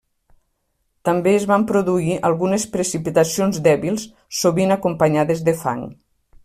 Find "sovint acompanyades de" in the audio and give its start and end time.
4.43-5.59